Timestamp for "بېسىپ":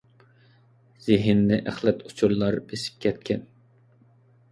2.71-2.97